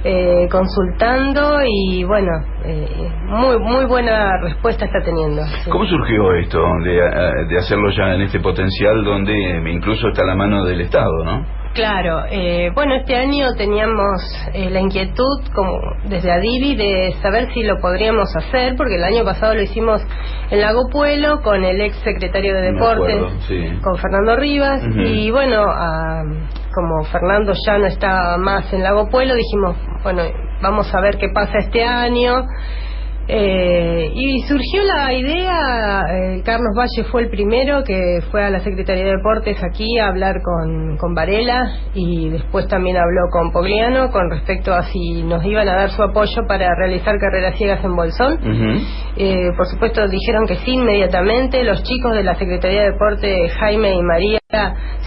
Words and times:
eh, 0.05 0.49
consultando 0.51 1.59
y 1.67 2.05
bueno, 2.05 2.31
eh, 2.65 3.09
muy 3.27 3.59
muy 3.59 3.85
buena 3.87 4.31
respuesta 4.43 4.85
está 4.85 5.01
teniendo. 5.05 5.43
sí. 5.65 5.71
¿Cómo 5.71 5.85
surgió 5.87 6.35
esto 6.35 6.61
de, 6.85 6.99
eh, 6.99 7.47
de 7.49 7.59
hacerlo 7.59 7.91
ya 7.91 8.15
en 8.15 8.23
este 8.23 8.39
potencial 8.41 9.03
donde 9.05 9.33
incluso 9.73 10.09
está 10.09 10.25
la 10.25 10.35
mano 10.37 10.65
del 10.65 10.81
Estado, 10.83 11.25
no? 11.25 11.45
Claro, 11.75 12.25
eh, 12.31 12.71
bueno, 12.75 12.95
este 12.97 13.17
año 13.17 13.55
teníamos 13.57 14.21
eh, 14.53 14.69
la 14.69 14.81
inquietud, 14.81 15.41
como 15.55 15.81
desde 16.05 16.31
Adivi, 16.31 16.77
de 16.77 17.15
saber 17.23 17.51
si 17.55 17.63
lo 17.63 17.81
podríamos 17.81 18.29
hacer, 18.37 18.77
porque 18.77 18.97
el 18.97 19.05
año 19.05 19.25
pasado 19.25 19.55
lo 19.55 19.63
hicimos 19.63 20.03
en 20.51 20.61
Lago 20.61 20.91
Puelo 20.91 21.41
con 21.41 21.65
el 21.65 21.81
ex 21.81 21.97
secretario 22.05 22.55
de 22.55 22.73
Deportes, 22.73 23.17
acuerdo, 23.17 23.41
sí. 23.49 23.81
con 23.83 23.97
Fernando 23.97 24.37
Rivas, 24.37 24.83
y 24.97 25.31
bueno, 25.31 25.65
como 26.75 27.05
Fernando 27.05 27.55
ya 27.67 27.79
no 27.79 27.87
está 27.87 28.37
más 28.37 28.71
en 28.75 28.83
Lago 28.83 29.09
Puelo, 29.09 29.35
dijimos, 29.35 29.75
bueno, 30.03 30.25
vamos 30.61 30.95
a 30.95 31.01
ver 31.01 31.17
qué 31.17 31.31
pasa 31.31 31.59
este 31.59 31.85
año. 31.85 32.45
Eh, 33.29 34.11
y 34.15 34.41
surgió 34.43 34.83
la 34.83 35.13
idea, 35.13 36.03
eh, 36.11 36.43
Carlos 36.45 36.75
Valle 36.77 37.09
fue 37.11 37.23
el 37.23 37.31
primero 37.31 37.85
que 37.85 38.21
fue 38.31 38.43
a 38.43 38.51
la 38.51 38.59
Secretaría 38.61 39.05
de 39.05 39.17
Deportes 39.17 39.57
aquí 39.63 39.97
a 39.99 40.09
hablar 40.09 40.43
con, 40.43 40.97
con 40.97 41.15
Varela 41.15 41.73
y 41.95 42.31
después 42.31 42.67
también 42.67 42.97
habló 42.97 43.31
con 43.31 43.53
Pogliano 43.53 44.11
con 44.11 44.29
respecto 44.29 44.75
a 44.75 44.83
si 44.83 45.23
nos 45.23 45.45
iban 45.45 45.69
a 45.69 45.75
dar 45.75 45.91
su 45.91 46.03
apoyo 46.03 46.43
para 46.49 46.75
realizar 46.75 47.17
carreras 47.19 47.57
ciegas 47.57 47.85
en 47.85 47.95
Bolsón. 47.95 48.39
Eh, 49.17 49.51
por 49.57 49.67
supuesto 49.67 50.09
dijeron 50.09 50.47
que 50.47 50.57
sí 50.57 50.73
inmediatamente. 50.73 51.63
Los 51.63 51.83
chicos 51.85 52.15
de 52.15 52.25
la 52.25 52.35
Secretaría 52.35 52.83
de 52.83 52.91
Deporte, 52.91 53.49
Jaime 53.51 53.95
y 53.95 54.03
María, 54.03 54.41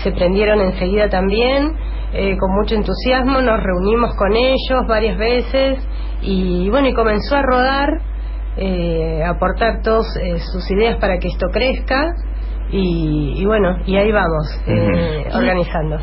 se 0.03 0.11
prendieron 0.11 0.61
enseguida 0.61 1.09
también, 1.09 1.73
eh, 2.13 2.37
con 2.37 2.51
mucho 2.55 2.75
entusiasmo. 2.75 3.41
Nos 3.41 3.61
reunimos 3.61 4.15
con 4.15 4.35
ellos 4.35 4.87
varias 4.87 5.17
veces 5.17 5.79
y 6.21 6.69
bueno, 6.69 6.87
y 6.87 6.93
comenzó 6.93 7.35
a 7.35 7.41
rodar, 7.41 7.89
eh, 8.57 9.21
a 9.23 9.31
aportar 9.31 9.81
todas 9.81 10.05
eh, 10.17 10.37
sus 10.39 10.69
ideas 10.71 10.95
para 10.97 11.17
que 11.19 11.27
esto 11.27 11.47
crezca. 11.51 12.13
Y, 12.71 13.35
y 13.37 13.45
bueno, 13.45 13.77
y 13.85 13.95
ahí 13.95 14.11
vamos, 14.11 14.59
eh, 14.65 15.25
Ujú. 15.27 15.37
organizando. 15.37 15.97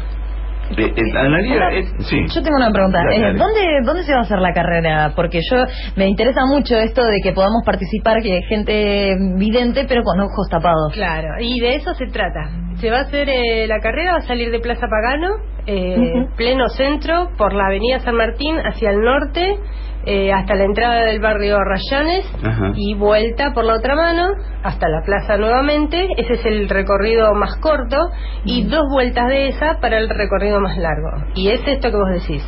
Eh, 0.76 0.94
eh, 0.96 1.18
Analia, 1.18 1.70
eh, 1.72 1.84
sí. 1.98 2.24
Yo 2.34 2.40
tengo 2.42 2.56
una 2.56 2.70
pregunta. 2.70 3.00
Eh. 3.10 3.34
¿dónde, 3.36 3.60
¿Dónde 3.84 4.04
se 4.04 4.12
va 4.12 4.20
a 4.20 4.22
hacer 4.22 4.38
la 4.38 4.52
carrera? 4.54 5.12
Porque 5.14 5.40
yo 5.50 5.64
me 5.96 6.06
interesa 6.06 6.46
mucho 6.46 6.76
esto 6.76 7.04
de 7.04 7.18
que 7.22 7.32
podamos 7.32 7.62
participar, 7.66 8.22
que 8.22 8.40
gente 8.48 9.16
vidente, 9.36 9.84
pero 9.88 10.02
con 10.02 10.20
ojos 10.20 10.48
tapados. 10.50 10.92
Claro, 10.94 11.28
y 11.40 11.60
de 11.60 11.74
eso 11.74 11.92
se 11.94 12.06
trata. 12.06 12.48
Se 12.76 12.90
va 12.90 12.98
a 12.98 13.02
hacer 13.02 13.28
eh, 13.28 13.66
la 13.66 13.80
carrera, 13.80 14.12
va 14.12 14.18
a 14.18 14.22
salir 14.26 14.50
de 14.50 14.60
Plaza 14.60 14.86
Pagano, 14.88 15.28
eh, 15.66 16.26
pleno 16.36 16.68
centro, 16.70 17.30
por 17.36 17.52
la 17.52 17.66
Avenida 17.66 17.98
San 17.98 18.14
Martín 18.14 18.56
hacia 18.64 18.90
el 18.90 19.00
norte, 19.00 19.56
eh, 20.04 20.32
hasta 20.32 20.54
la 20.54 20.64
entrada 20.64 21.04
del 21.04 21.20
barrio 21.20 21.58
Rayanes 21.62 22.24
Ajá. 22.44 22.72
y 22.74 22.94
vuelta 22.94 23.52
por 23.52 23.64
la 23.64 23.74
otra 23.74 23.94
mano 23.94 24.28
hasta 24.62 24.88
la 24.88 25.02
plaza 25.02 25.36
nuevamente. 25.36 26.08
Ese 26.16 26.34
es 26.34 26.44
el 26.46 26.68
recorrido 26.68 27.34
más 27.34 27.56
corto 27.60 27.96
y 28.44 28.64
dos 28.64 28.82
vueltas 28.92 29.28
de 29.28 29.48
esa 29.48 29.78
para 29.80 29.98
el 29.98 30.08
recorrido 30.08 30.60
más 30.60 30.76
largo. 30.78 31.10
Y 31.34 31.48
es 31.50 31.60
esto 31.66 31.90
que 31.90 31.96
vos 31.96 32.10
decís. 32.12 32.42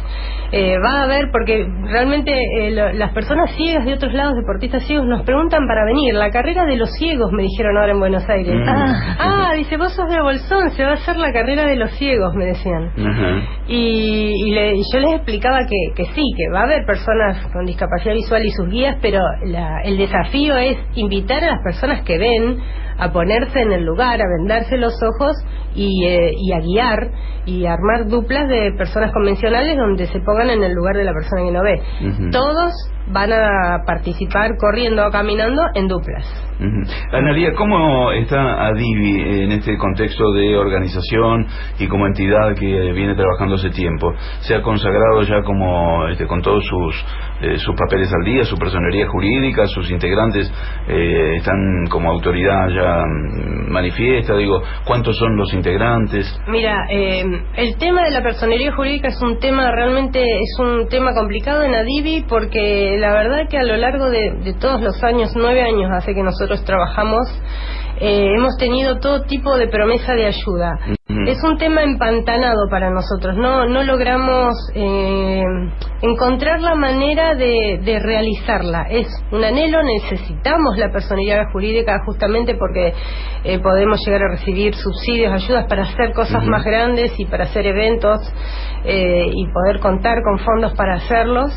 Eh, 0.52 0.76
va 0.78 1.00
a 1.00 1.02
haber, 1.04 1.30
porque 1.32 1.66
realmente 1.90 2.30
eh, 2.32 2.70
lo- 2.70 2.92
las 2.92 3.12
personas 3.12 3.50
ciegas 3.56 3.84
de 3.86 3.94
otros 3.94 4.12
lados, 4.12 4.34
deportistas 4.36 4.84
ciegos, 4.86 5.04
nos 5.06 5.22
preguntan 5.22 5.66
para 5.66 5.84
venir. 5.84 6.14
La 6.14 6.30
carrera 6.30 6.64
de 6.64 6.76
los 6.76 6.90
ciegos, 6.96 7.32
me 7.32 7.42
dijeron 7.42 7.76
ahora 7.76 7.90
en 7.92 7.98
Buenos 7.98 8.28
Aires. 8.28 8.54
Mm. 8.54 8.68
Ah, 8.68 9.16
ah, 9.18 9.54
dice, 9.56 9.76
vos 9.76 9.92
sos 9.94 10.08
de 10.08 10.20
Bolsón, 10.20 10.70
se 10.70 10.84
va 10.84 10.90
a 10.90 10.94
hacer 10.94 11.16
la 11.16 11.32
carrera 11.32 11.64
de 11.66 11.74
los 11.74 11.90
ciegos, 11.94 12.34
me 12.36 12.44
decían. 12.46 12.92
Y, 13.66 14.32
y 14.46 14.50
le- 14.52 14.76
y 14.76 14.82
yo 14.92 15.00
les 15.00 15.14
explicaba 15.14 15.60
que, 15.66 15.94
que 15.96 16.04
sí, 16.12 16.22
que 16.36 16.48
va 16.52 16.60
a 16.60 16.64
haber 16.64 16.84
personas 16.86 17.43
con 17.52 17.64
discapacidad 17.66 18.14
visual 18.14 18.44
y 18.44 18.50
sus 18.50 18.68
guías, 18.68 18.96
pero 19.00 19.20
la- 19.44 19.80
el 19.82 19.96
desafío 19.96 20.56
es 20.56 20.76
invitar 20.94 21.42
a 21.44 21.52
las 21.52 21.62
personas 21.62 22.02
que 22.02 22.18
ven 22.18 22.58
a 22.98 23.12
ponerse 23.12 23.60
en 23.60 23.72
el 23.72 23.84
lugar, 23.84 24.20
a 24.20 24.24
vendarse 24.38 24.76
los 24.76 24.94
ojos 25.02 25.36
y, 25.74 26.06
eh, 26.06 26.32
y 26.36 26.52
a 26.52 26.60
guiar 26.60 27.10
y 27.46 27.66
a 27.66 27.74
armar 27.74 28.06
duplas 28.06 28.48
de 28.48 28.72
personas 28.76 29.12
convencionales 29.12 29.76
donde 29.76 30.06
se 30.06 30.20
pongan 30.20 30.50
en 30.50 30.62
el 30.62 30.72
lugar 30.72 30.96
de 30.96 31.04
la 31.04 31.12
persona 31.12 31.42
que 31.44 31.52
no 31.52 31.62
ve. 31.62 32.30
Todos 32.30 32.72
van 33.08 33.32
a 33.32 33.84
participar 33.86 34.56
corriendo 34.58 35.06
o 35.06 35.10
caminando 35.10 35.62
en 35.74 35.88
duplas. 35.88 36.24
Analia, 37.12 37.52
¿cómo 37.54 38.12
está 38.12 38.66
Adivi 38.66 39.42
en 39.42 39.52
este 39.52 39.76
contexto 39.76 40.32
de 40.32 40.56
organización 40.56 41.46
y 41.78 41.88
como 41.88 42.06
entidad 42.06 42.54
que 42.54 42.92
viene 42.92 43.14
trabajando 43.14 43.56
hace 43.56 43.70
tiempo? 43.70 44.12
¿Se 44.40 44.54
ha 44.54 44.62
consagrado 44.62 45.22
ya 45.22 45.42
como 45.42 46.06
este, 46.08 46.26
con 46.26 46.40
todos 46.42 46.64
sus, 46.64 47.04
eh, 47.42 47.58
sus 47.58 47.74
papeles 47.74 48.10
al 48.14 48.24
día, 48.24 48.44
su 48.44 48.56
personería 48.56 49.08
jurídica, 49.08 49.66
sus 49.66 49.90
integrantes 49.90 50.50
eh, 50.88 51.36
están 51.36 51.86
como 51.90 52.10
autoridad 52.12 52.68
ya 52.68 52.83
mm, 52.84 53.70
manifiesta? 53.70 54.36
Digo, 54.36 54.62
¿cuántos 54.86 55.16
son 55.16 55.36
los 55.36 55.52
integrantes? 55.52 56.26
Mira, 56.48 56.86
eh, 56.90 57.24
el 57.56 57.76
tema 57.76 58.04
de 58.04 58.10
la 58.10 58.22
personería 58.22 58.74
jurídica 58.74 59.08
es 59.08 59.20
un 59.22 59.38
tema 59.38 59.70
realmente 59.70 60.20
es 60.20 60.58
un 60.58 60.88
tema 60.88 61.14
complicado 61.14 61.62
en 61.62 61.74
Adivi 61.74 62.24
porque 62.28 62.96
la 62.98 63.12
verdad 63.12 63.48
que 63.48 63.58
a 63.58 63.64
lo 63.64 63.76
largo 63.76 64.10
de, 64.10 64.54
todos 64.60 64.80
los 64.80 65.02
años, 65.02 65.32
nueve 65.34 65.62
años 65.62 65.90
hace 65.92 66.14
que 66.14 66.22
nosotros 66.22 66.64
trabajamos, 66.64 67.26
eh, 68.00 68.32
hemos 68.36 68.56
tenido 68.58 68.98
todo 68.98 69.22
tipo 69.22 69.56
de 69.56 69.68
promesa 69.68 70.14
de 70.14 70.26
ayuda. 70.26 70.78
Ujú. 71.24 71.30
Es 71.32 71.42
un 71.42 71.58
tema 71.58 71.82
empantanado 71.82 72.68
para 72.70 72.90
nosotros, 72.90 73.36
no, 73.36 73.66
no 73.66 73.82
logramos 73.82 74.54
eh, 74.74 75.42
encontrar 76.02 76.60
la 76.60 76.74
manera 76.74 77.34
de, 77.34 77.80
de 77.82 77.98
realizarla. 77.98 78.86
Es 78.90 79.08
un 79.32 79.42
anhelo, 79.42 79.82
necesitamos 79.82 80.76
la 80.76 80.90
personalidad 80.90 81.50
jurídica 81.52 82.00
justamente 82.04 82.54
porque 82.54 82.92
eh, 83.44 83.58
podemos 83.60 84.00
llegar 84.04 84.22
a 84.22 84.28
recibir 84.36 84.74
subsidios, 84.74 85.32
ayudas 85.32 85.66
para 85.68 85.82
hacer 85.82 86.12
cosas 86.12 86.44
más 86.44 86.64
grandes 86.64 87.18
y 87.18 87.24
para 87.24 87.44
hacer 87.44 87.66
eventos 87.66 88.20
eh, 88.84 89.30
y 89.32 89.46
poder 89.48 89.80
contar 89.80 90.22
con 90.22 90.38
fondos 90.38 90.74
para 90.74 90.94
hacerlos. 90.94 91.52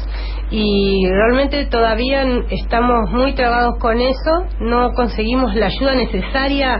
Y 0.49 1.05
realmente 1.09 1.65
todavía 1.65 2.23
estamos 2.49 3.11
muy 3.11 3.33
trabados 3.35 3.75
con 3.79 3.99
eso, 3.99 4.45
no 4.61 4.91
conseguimos 4.93 5.53
la 5.55 5.65
ayuda 5.65 5.95
necesaria 5.95 6.79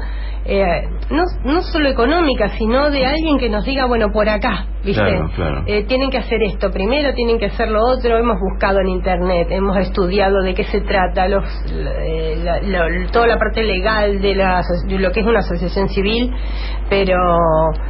eh, 0.50 0.88
no, 1.10 1.24
no 1.44 1.62
solo 1.62 1.90
económica, 1.90 2.50
sino 2.58 2.90
de 2.90 3.06
alguien 3.06 3.38
que 3.38 3.50
nos 3.50 3.66
diga, 3.66 3.86
bueno, 3.86 4.08
por 4.14 4.30
acá, 4.30 4.66
¿viste? 4.84 5.02
Claro, 5.04 5.30
claro. 5.36 5.64
Eh, 5.68 5.84
tienen 5.84 6.10
que 6.10 6.18
hacer 6.20 6.42
esto 6.44 6.72
primero, 6.72 7.14
tienen 7.14 7.38
que 7.38 7.48
hacer 7.48 7.70
lo 7.70 7.82
otro. 7.86 8.18
Hemos 8.18 8.38
buscado 8.40 8.80
en 8.80 8.88
internet, 8.88 9.48
hemos 9.52 9.76
estudiado 9.78 10.42
de 10.44 10.54
qué 10.54 10.64
se 10.66 10.82
trata, 10.82 11.28
los, 11.28 11.44
eh, 11.72 12.40
la- 12.44 12.62
lo- 12.62 13.10
toda 13.12 13.28
la 13.28 13.38
parte 13.38 13.62
legal 13.64 14.22
de, 14.22 14.36
la, 14.36 14.62
de 14.88 15.00
lo 15.00 15.12
que 15.12 15.20
es 15.20 15.26
una 15.26 15.40
asociación 15.40 15.90
civil, 15.90 16.34
pero 16.90 17.18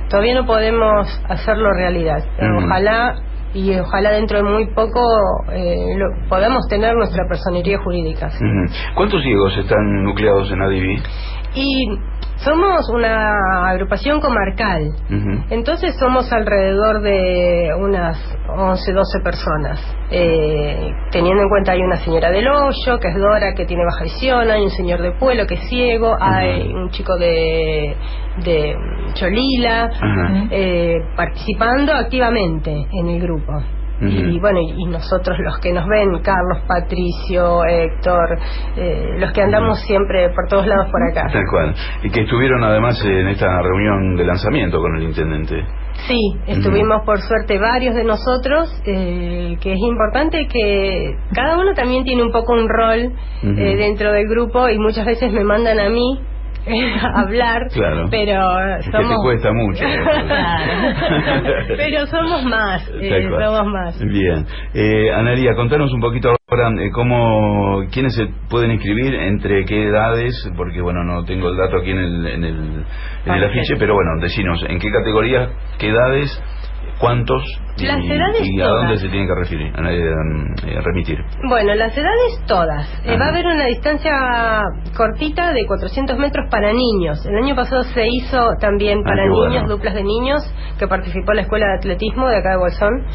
todavía 0.09 0.35
no 0.35 0.45
podemos 0.45 1.07
hacerlo 1.29 1.71
realidad. 1.73 2.23
Ujú. 2.41 2.65
Ojalá 2.65 3.15
y 3.53 3.73
ojalá 3.79 4.11
dentro 4.11 4.37
de 4.37 4.43
muy 4.43 4.67
poco 4.73 4.99
eh, 5.51 5.95
lo- 5.95 6.27
podamos 6.29 6.67
tener 6.69 6.93
nuestra 6.95 7.23
personería 7.27 7.77
jurídica. 7.79 8.27
Ujú. 8.27 8.73
¿Cuántos 8.95 9.21
ciegos 9.23 9.57
están 9.57 10.03
nucleados 10.03 10.51
en 10.51 10.61
Adivi? 10.61 11.01
Y 11.55 11.87
somos 12.37 12.89
una 12.89 13.69
agrupación 13.69 14.19
comarcal. 14.19 14.91
Entonces 15.49 15.95
somos 15.97 16.31
alrededor 16.31 17.01
de 17.01 17.69
unas 17.77 18.17
11, 18.49 18.93
12 18.93 19.19
personas. 19.23 19.79
Eh, 20.09 20.91
teniendo 21.11 21.43
en 21.43 21.49
cuenta 21.49 21.73
hay 21.73 21.81
una 21.81 21.97
señora 21.97 22.31
del 22.31 22.47
hoyo, 22.47 22.99
que 22.99 23.09
es 23.09 23.15
Dora, 23.15 23.53
que 23.53 23.65
tiene 23.65 23.83
baja 23.83 24.03
visión, 24.03 24.49
hay 24.49 24.61
un 24.63 24.69
señor 24.69 25.01
de 25.01 25.11
pueblo 25.11 25.45
que 25.47 25.55
es 25.55 25.67
ciego, 25.67 26.15
hay 26.19 26.71
un 26.73 26.89
chico 26.91 27.17
de, 27.17 27.95
de 28.43 28.75
Cholila, 29.13 29.85
Ajá. 29.85 30.47
eh, 30.51 30.95
participando 31.15 31.93
activamente 31.93 32.71
en 32.91 33.07
el 33.09 33.19
grupo. 33.21 33.53
Y 33.99 34.39
bueno, 34.39 34.59
y 34.61 34.77
y 34.77 34.85
nosotros 34.85 35.37
los 35.39 35.59
que 35.59 35.73
nos 35.73 35.87
ven, 35.87 36.19
Carlos, 36.21 36.59
Patricio, 36.67 37.65
Héctor, 37.65 38.39
eh, 38.77 39.15
los 39.17 39.31
que 39.31 39.41
andamos 39.41 39.79
siempre 39.81 40.29
por 40.29 40.47
todos 40.47 40.67
lados 40.67 40.87
por 40.91 41.01
acá. 41.11 41.27
Tal 41.31 41.43
cual. 41.49 41.75
Y 42.03 42.09
que 42.09 42.21
estuvieron 42.21 42.63
además 42.63 43.03
en 43.03 43.27
esta 43.27 43.61
reunión 43.61 44.15
de 44.15 44.25
lanzamiento 44.25 44.79
con 44.79 44.95
el 44.97 45.03
intendente. 45.03 45.65
Sí, 46.07 46.19
estuvimos 46.45 47.03
por 47.05 47.19
suerte 47.19 47.57
varios 47.57 47.95
de 47.95 48.03
nosotros, 48.03 48.69
eh, 48.85 49.57
que 49.59 49.73
es 49.73 49.79
importante 49.79 50.47
que 50.47 51.15
cada 51.33 51.57
uno 51.57 51.73
también 51.73 52.03
tiene 52.03 52.23
un 52.23 52.31
poco 52.31 52.53
un 52.53 52.69
rol 52.69 53.13
eh, 53.43 53.75
dentro 53.77 54.11
del 54.11 54.27
grupo 54.27 54.69
y 54.69 54.77
muchas 54.77 55.05
veces 55.05 55.33
me 55.33 55.43
mandan 55.43 55.79
a 55.79 55.89
mí 55.89 56.21
hablar, 57.15 57.67
Claro. 57.73 58.07
pero 58.09 58.41
que 58.83 58.91
somos... 58.91 59.09
te 59.09 59.15
cuesta 59.23 59.53
mucho. 59.53 59.83
pero 61.77 62.05
somos 62.07 62.43
más, 62.45 62.89
eh, 63.01 63.29
somos 63.29 63.67
más. 63.67 63.99
Bien. 63.99 64.45
Eh, 64.73 65.11
Analia, 65.13 65.55
contanos 65.55 65.91
un 65.93 66.01
poquito 66.01 66.35
ahora 66.49 66.69
eh, 66.81 66.89
cómo, 66.91 67.83
quiénes 67.91 68.15
se 68.15 68.27
pueden 68.49 68.71
inscribir, 68.71 69.13
entre 69.15 69.65
qué 69.65 69.87
edades, 69.87 70.33
porque 70.55 70.81
bueno, 70.81 71.03
no 71.03 71.23
tengo 71.25 71.49
el 71.49 71.57
dato 71.57 71.77
aquí 71.77 71.91
en 71.91 71.99
el, 71.99 72.27
en 72.27 72.43
el, 72.43 72.85
en 73.25 73.33
el 73.33 73.43
afiche, 73.43 73.75
pero 73.77 73.93
bueno, 73.93 74.11
decinos, 74.21 74.63
en 74.67 74.79
qué 74.79 74.91
categorías, 74.91 75.49
qué 75.77 75.89
edades, 75.89 76.41
cuántos 76.99 77.43
y, 77.77 77.85
Las 77.85 78.03
edades 78.03 78.41
y 78.43 78.59
a 78.59 78.65
todas. 78.65 78.81
dónde 78.81 78.97
se 78.97 79.07
tienen 79.09 79.27
que 79.27 79.35
referir, 79.35 79.71
a- 79.75 79.91
eh, 79.93 80.81
remitir. 80.81 81.19
Bueno, 81.47 81.75
las 81.75 81.95
edades 81.95 82.41
todas. 82.47 82.87
Eh, 83.05 83.15
va 83.19 83.25
a 83.25 83.29
haber 83.29 83.45
una 83.45 83.65
distancia 83.65 84.63
cortita 84.95 85.53
de 85.53 85.63
400 85.67 86.17
metros 86.17 86.47
para 86.49 86.73
niños. 86.73 87.23
El 87.27 87.35
año 87.37 87.55
pasado 87.55 87.83
se 87.83 88.07
hizo 88.07 88.49
también 88.59 88.99
Ah, 88.99 89.09
para 89.09 89.23
niños, 89.27 89.37
bueno. 89.61 89.67
duplas 89.67 89.93
de 89.93 90.03
niños, 90.03 90.41
que 90.79 90.87
participó 90.87 91.33
la 91.33 91.41
Escuela 91.41 91.67
de 91.67 91.73
Atletismo 91.77 92.27
de 92.29 92.37
acá 92.37 92.51
de 92.51 92.57
Bolsón. 92.57 93.05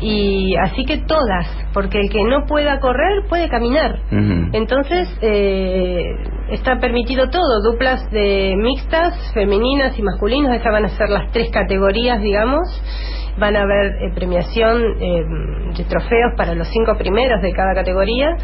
Y 0.00 0.54
así 0.56 0.84
que 0.86 0.98
todas, 0.98 1.46
porque 1.74 1.98
el 2.00 2.08
que 2.10 2.22
no 2.24 2.46
pueda 2.46 2.80
correr 2.80 3.24
puede 3.28 3.48
caminar. 3.50 3.96
Entonces, 4.52 5.08
eh, 5.20 6.04
está 6.50 6.78
permitido 6.78 7.28
todo, 7.28 7.62
duplas 7.62 8.10
de 8.10 8.54
mixtas, 8.56 9.14
femeninas 9.34 9.98
y 9.98 10.02
masculinos, 10.02 10.54
estas 10.54 10.72
van 10.72 10.84
a 10.86 10.88
ser 10.88 11.10
las 11.10 11.30
tres 11.32 11.50
categorías, 11.50 12.20
digamos. 12.22 12.62
Van 13.38 13.54
a 13.54 13.62
haber 13.62 13.86
eh, 14.02 14.12
premiación 14.14 14.82
eh, 15.00 15.24
de 15.76 15.84
trofeos 15.84 16.32
para 16.36 16.54
los 16.54 16.68
cinco 16.68 16.96
primeros 16.96 17.42
de 17.42 17.52
cada 17.52 17.74
categoría 17.74 18.34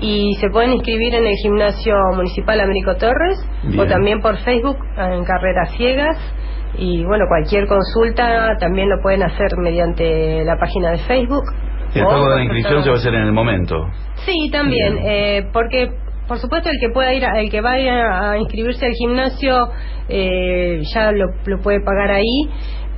y 0.00 0.34
se 0.40 0.50
pueden 0.50 0.72
inscribir 0.72 1.14
en 1.14 1.26
el 1.26 1.34
gimnasio 1.42 1.94
municipal 2.14 2.60
Américo 2.60 2.94
Torres 2.96 3.38
Bien. 3.64 3.80
o 3.80 3.86
también 3.86 4.20
por 4.20 4.36
Facebook 4.38 4.76
en 4.98 5.24
Carreras 5.24 5.72
Ciegas. 5.76 6.16
Y 6.76 7.04
bueno, 7.04 7.24
cualquier 7.28 7.66
consulta 7.66 8.56
también 8.58 8.88
lo 8.90 8.96
pueden 9.02 9.22
hacer 9.22 9.56
mediante 9.58 10.44
la 10.44 10.56
página 10.56 10.90
de 10.92 10.98
Facebook. 10.98 11.44
El 11.94 12.04
pago 12.04 12.30
de 12.30 12.36
la 12.36 12.42
inscripción 12.44 12.82
se 12.82 12.88
va 12.88 12.94
a 12.96 12.98
hacer 12.98 13.14
en 13.14 13.22
el 13.22 13.32
momento. 13.32 13.76
Sí, 14.26 14.48
también, 14.50 14.98
eh, 15.02 15.46
porque 15.52 15.90
por 16.28 16.38
supuesto 16.38 16.70
el 16.70 16.76
que 16.80 16.88
pueda 16.94 17.12
ir, 17.12 17.24
a- 17.26 17.38
el 17.40 17.50
que 17.50 17.60
vaya 17.60 18.30
a 18.30 18.38
inscribirse 18.38 18.86
al 18.86 18.92
gimnasio 18.92 19.68
eh, 20.08 20.80
ya 20.94 21.12
lo, 21.12 21.26
lo 21.46 21.58
puede 21.60 21.80
pagar 21.80 22.10
ahí, 22.10 22.48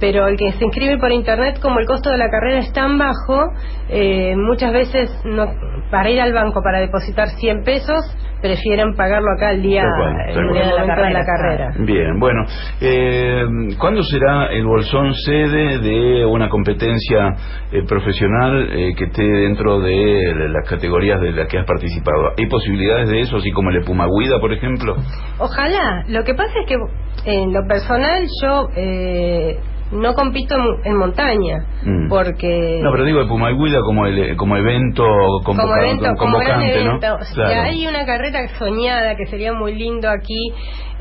pero 0.05 0.29
el 0.29 0.37
que 0.37 0.53
se 0.53 0.67
inscribe 0.67 0.99
por 0.99 1.11
internet, 1.13 1.59
como 1.63 1.81
el 1.81 1.87
costo 1.87 2.11
de 2.11 2.19
la 2.19 2.29
carrera 2.29 2.59
es 2.59 2.71
tan 2.75 2.99
bajo, 2.99 3.49
eh, 3.89 4.37
muchas 4.37 4.71
veces 4.71 5.11
no, 5.25 5.47
para 5.91 6.11
ir 6.11 6.21
al 6.21 6.35
banco 6.35 6.61
para 6.63 6.79
depositar 6.79 7.29
100 7.29 7.65
pesos 7.65 8.05
prefieren 8.45 8.95
pagarlo 8.95 9.33
acá 9.35 9.53
el 9.53 9.63
día, 9.63 9.83
cual, 9.97 10.17
el 10.29 10.53
día 10.53 10.67
de 10.67 11.15
la 11.15 11.25
carrera. 11.25 11.73
Bien, 11.79 12.21
bueno, 12.21 12.45
eh, 12.79 13.43
¿cuándo 13.79 14.03
será 14.03 14.53
el 14.53 14.67
Bolsón 14.67 15.15
sede 15.15 15.79
de 15.79 16.27
una 16.27 16.51
competencia 16.51 17.37
eh, 17.73 17.85
profesional 17.89 18.69
eh, 18.71 18.95
que 18.99 19.05
esté 19.05 19.23
dentro 19.23 19.81
de 19.81 20.51
las 20.51 20.69
categorías 20.69 21.23
de 21.23 21.33
las 21.33 21.49
que 21.49 21.59
has 21.59 21.65
participado? 21.65 22.33
¿Hay 22.37 22.47
posibilidades 22.47 23.09
de 23.09 23.21
eso, 23.21 23.39
así 23.39 23.51
como 23.51 23.71
el 23.71 23.81
Pumaguida, 23.81 24.39
por 24.39 24.53
ejemplo? 24.53 24.95
Ojalá. 25.39 26.05
Lo 26.09 26.23
que 26.25 26.35
pasa 26.35 26.53
es 26.61 26.67
que 26.67 26.77
en 27.25 27.51
lo 27.51 27.67
personal 27.67 28.27
yo 28.43 28.69
eh, 28.77 29.59
no 29.95 30.15
compito 30.15 30.55
en, 30.57 30.65
en 30.93 30.97
montaña 30.97 31.65
Mm. 31.85 32.09
porque 32.09 32.81
No, 32.83 32.91
pero 32.93 33.05
digo 33.05 33.21
el 33.21 33.29
Pumaguida 33.29 33.79
como 33.85 34.07
el, 34.07 34.37
como 34.37 34.57
evento 34.57 35.05
convoca- 35.45 35.63
como 35.63 35.77
evento, 35.77 36.05
como 36.19 36.39
gran 36.39 36.51
convocante, 36.61 36.81
evento. 36.81 37.09
¿no? 37.19 37.25
Si 37.25 37.35
Claro. 37.35 37.61
hay 37.63 37.87
una 37.87 38.07
carrera 38.07 38.49
soñada 38.59 39.17
que 39.17 39.27
sería 39.27 39.53
muy 39.53 39.75
lindo 39.75 40.09
aquí, 40.09 40.53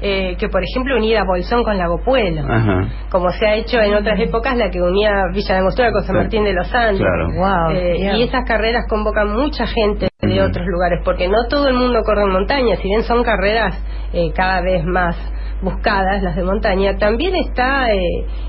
eh, 0.01 0.35
que 0.37 0.49
por 0.49 0.61
ejemplo 0.61 0.97
unida 0.97 1.23
Bolsón 1.23 1.63
con 1.63 1.77
Lago 1.77 2.01
Puelo, 2.03 2.41
Ajá. 2.49 2.89
como 3.09 3.29
se 3.31 3.45
ha 3.47 3.55
hecho 3.55 3.79
en 3.79 3.93
otras 3.95 4.19
épocas 4.19 4.57
la 4.57 4.69
que 4.69 4.81
unía 4.81 5.23
Villa 5.33 5.53
de 5.53 5.59
Angostura 5.61 5.91
con 5.93 6.03
San. 6.03 6.17
Martín 6.17 6.43
de 6.43 6.53
los 6.53 6.73
Andes. 6.75 6.99
Claro. 7.01 7.27
Wow, 7.33 7.75
Eh, 7.77 8.11
y 8.17 8.23
esas 8.23 8.43
carreras 8.45 8.85
convocan 8.89 9.31
mucha 9.33 9.65
gente 9.67 10.09
de 10.21 10.39
Ujú. 10.39 10.49
otros 10.49 10.65
lugares, 10.67 10.99
porque 11.05 11.27
no 11.29 11.47
todo 11.49 11.67
el 11.69 11.75
mundo 11.75 12.01
corre 12.03 12.23
en 12.23 12.29
montaña, 12.31 12.75
si 12.75 12.89
bien 12.89 13.03
son 13.03 13.23
carreras 13.23 13.75
eh, 14.13 14.31
cada 14.35 14.61
vez 14.61 14.83
más 14.85 15.15
buscadas, 15.63 16.21
las 16.21 16.35
de 16.35 16.43
montaña, 16.43 16.97
también 16.97 17.35
está 17.35 17.91
eh, 17.93 17.99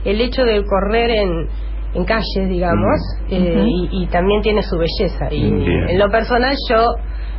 el 0.04 0.20
hecho 0.20 0.44
de 0.44 0.62
correr 0.64 1.10
en, 1.10 1.48
en 1.94 2.04
calles, 2.04 2.48
digamos, 2.48 2.98
eh, 3.30 3.54
Ujú. 3.56 3.66
y, 3.66 4.02
y 4.02 4.06
también 4.08 4.42
tiene 4.42 4.62
su 4.62 4.76
belleza. 4.76 5.28
Y 5.30 5.50
Bien. 5.50 5.88
en 5.90 5.98
lo 5.98 6.10
personal 6.10 6.54
yo, 6.68 6.86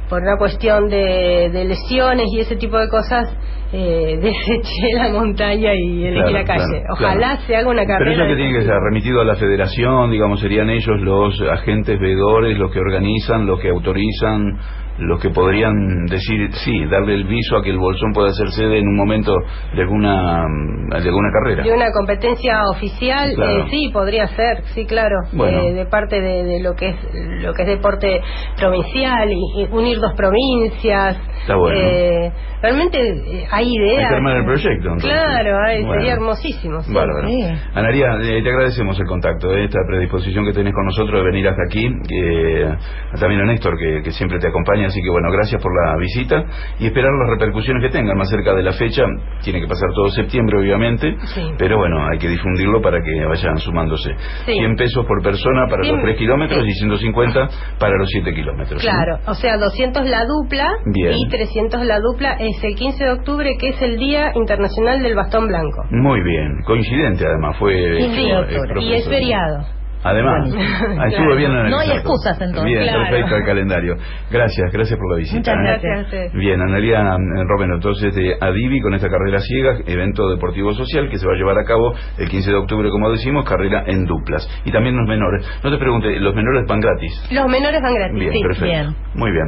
por 0.09 0.21
una 0.21 0.37
cuestión 0.37 0.87
de, 0.87 1.49
de 1.51 1.65
lesiones 1.65 2.27
y 2.31 2.39
ese 2.39 2.55
tipo 2.55 2.77
de 2.77 2.87
cosas, 2.89 3.27
eh, 3.73 4.17
deseché 4.21 4.93
la 4.95 5.09
montaña 5.09 5.73
y 5.73 6.05
elegí 6.05 6.21
Claro, 6.21 6.31
la 6.31 6.43
calle. 6.45 6.63
claro, 6.81 6.93
Ojalá 6.93 7.17
claro. 7.31 7.41
se 7.47 7.55
haga 7.57 7.69
una 7.69 7.81
Pero 7.85 7.97
carrera. 7.97 8.11
eso 8.23 8.27
que 8.29 8.35
tiene 8.35 8.53
que 8.59 8.65
ser 8.65 8.75
remitido 8.79 9.21
a 9.21 9.25
la 9.25 9.35
federación, 9.35 10.11
digamos, 10.11 10.39
serían 10.39 10.69
ellos 10.69 11.01
los 11.01 11.41
agentes 11.51 11.99
veedores, 11.99 12.57
los 12.57 12.71
que 12.71 12.79
organizan, 12.79 13.45
los 13.47 13.59
que 13.59 13.69
autorizan, 13.69 14.57
los 14.97 15.19
que 15.21 15.29
podrían 15.29 16.05
decir, 16.05 16.49
sí, 16.63 16.85
darle 16.85 17.15
el 17.15 17.25
viso 17.25 17.57
a 17.57 17.61
que 17.63 17.69
el 17.69 17.77
Bolsón 17.77 18.13
pueda 18.13 18.31
ser 18.31 18.49
sede 18.51 18.79
en 18.79 18.87
un 18.87 18.95
momento 18.95 19.33
de 19.75 19.81
alguna, 19.81 20.45
de 20.89 21.07
alguna 21.09 21.29
carrera. 21.33 21.63
De 21.63 21.73
una 21.73 21.91
competencia 21.91 22.61
oficial, 22.71 23.33
Claro. 23.35 23.51
eh, 23.51 23.65
sí, 23.69 23.89
podría 23.91 24.27
ser, 24.27 24.63
sí, 24.73 24.85
claro, 24.85 25.15
Bueno. 25.33 25.59
eh, 25.63 25.73
de 25.73 25.85
parte 25.85 26.21
de, 26.21 26.43
de 26.45 26.59
lo 26.63 26.73
que 26.75 26.89
es 26.89 26.95
lo 27.43 27.53
que 27.53 27.63
es 27.63 27.67
deporte 27.67 28.21
provincial 28.57 29.29
y, 29.31 29.35
y 29.63 29.67
unir 29.71 29.99
dos 29.99 30.13
provincias. 30.15 31.17
Está 31.41 31.55
bueno. 31.57 31.77
Eh, 31.79 32.31
realmente 32.61 32.97
eh, 32.99 33.45
hay 33.51 33.67
ideas. 33.75 34.03
Hay 34.03 34.09
que 34.09 34.15
armar 34.15 34.37
el 34.37 34.45
proyecto, 34.45 34.87
entonces. 34.87 35.11
Claro, 35.11 35.57
ay, 35.67 35.83
Bueno. 35.83 35.93
sería 36.01 36.13
hermosísimo. 36.13 36.81
sí. 36.81 36.93
Bárbaro. 36.93 37.27
Sí. 37.27 37.43
Analia, 37.73 38.15
eh, 38.23 38.41
te 38.41 38.49
agradecemos 38.49 38.99
el 38.99 39.05
contacto, 39.05 39.51
eh, 39.55 39.65
esta 39.65 39.79
predisposición 39.87 40.45
que 40.45 40.53
tenés 40.53 40.73
con 40.73 40.85
nosotros 40.85 41.19
de 41.21 41.25
venir 41.25 41.47
hasta 41.47 41.61
aquí. 41.67 41.85
que 42.07 42.75
también 43.19 43.41
a 43.41 43.45
Néstor, 43.45 43.77
que, 43.77 44.01
que 44.03 44.11
siempre 44.11 44.39
te 44.39 44.47
acompaña. 44.47 44.84
Así 44.85 45.01
que, 45.01 45.09
bueno, 45.09 45.29
gracias 45.31 45.61
por 45.61 45.71
la 45.85 45.95
visita 45.97 46.43
y 46.79 46.85
esperar 46.87 47.11
las 47.13 47.29
repercusiones 47.39 47.83
que 47.83 47.89
tengan 47.89 48.17
más 48.17 48.29
cerca 48.29 48.53
de 48.53 48.63
la 48.63 48.73
fecha. 48.73 49.03
Tiene 49.43 49.61
que 49.61 49.67
pasar 49.67 49.89
todo 49.93 50.09
septiembre, 50.09 50.57
obviamente. 50.59 51.15
Sí. 51.33 51.41
Pero 51.57 51.77
bueno, 51.77 52.05
hay 52.07 52.17
que 52.17 52.27
difundirlo 52.29 52.81
para 52.81 52.99
que 53.01 53.25
vayan 53.25 53.57
sumándose. 53.57 54.11
Sí. 54.45 54.53
100 54.53 54.75
pesos 54.75 55.05
por 55.05 55.21
persona 55.23 55.67
para 55.69 55.83
Cien- 55.83 55.95
los 55.95 56.01
3 56.03 56.17
kilómetros 56.17 56.63
sí. 56.63 56.69
y 56.69 56.73
150 56.73 57.47
para 57.79 57.97
los 57.97 58.09
7 58.09 58.33
kilómetros. 58.33 58.81
Claro, 58.81 59.19
o 59.27 59.33
sea, 59.33 59.57
200 59.57 60.05
la 60.07 60.25
dupla 60.25 60.69
Bien. 60.85 61.13
y 61.17 61.27
300 61.29 61.85
la 61.85 61.99
dupla 61.99 62.33
es 62.39 62.63
el 62.63 62.75
15 62.75 63.03
de 63.03 63.11
octubre, 63.11 63.55
que 63.59 63.69
es 63.69 63.81
el 63.81 63.97
Día 63.97 64.31
Internacional 64.35 65.01
del 65.01 65.15
Bastón 65.15 65.47
Blanco. 65.47 65.83
Muy 65.91 66.21
bien. 66.21 66.61
Coincidente, 66.65 67.25
además. 67.25 67.57
Fue. 67.57 67.73
Sí, 67.73 68.09
sí, 68.15 68.29
eh, 68.29 68.37
octubre. 68.37 68.81
Y 68.81 68.93
es 68.93 69.07
feriado. 69.07 69.65
Además, 70.07 70.53
ah, 70.53 71.07
estuve 71.07 71.09
Claro. 71.25 71.35
bien 71.35 71.51
analizado. 71.51 71.69
No 71.69 71.79
hay 71.79 71.91
excusas, 71.97 72.39
entonces. 72.39 72.63
Bien, 72.65 72.83
Claro. 72.83 72.99
perfecto 73.09 73.35
el 73.37 73.43
calendario. 73.45 73.95
Gracias, 74.31 74.71
gracias 74.71 74.99
por 74.99 75.11
la 75.11 75.17
visita. 75.17 75.55
Muchas 75.55 75.81
gracias. 75.81 76.33
Bien, 76.33 76.61
Analia 76.61 76.99
eh, 77.01 77.43
Romero, 77.47 77.75
entonces 77.75 78.13
de 78.13 78.37
Adivi 78.39 78.79
con 78.81 78.93
esta 78.93 79.09
carrera 79.09 79.39
ciega, 79.39 79.77
evento 79.87 80.29
deportivo 80.29 80.73
social 80.73 81.09
que 81.09 81.17
se 81.17 81.25
va 81.27 81.33
a 81.33 81.35
llevar 81.37 81.57
a 81.57 81.63
cabo 81.65 81.93
el 82.19 82.29
15 82.29 82.51
de 82.51 82.55
octubre, 82.57 82.89
como 82.89 83.09
decimos, 83.11 83.43
carrera 83.49 83.83
en 83.87 84.05
duplas. 84.05 84.47
Y 84.63 84.71
también 84.71 84.95
los 84.95 85.07
menores. 85.07 85.45
No 85.63 85.71
te 85.71 85.77
pregunte, 85.77 86.19
¿los 86.19 86.35
menores 86.35 86.65
van 86.67 86.79
gratis? 86.79 87.27
Los 87.31 87.47
menores 87.47 87.81
van 87.81 87.93
gratis, 87.95 88.19
Bien, 88.19 88.31
sí. 88.33 88.41
perfecto. 88.43 88.65
bien. 88.65 88.95
Muy 89.15 89.31
bien. 89.31 89.47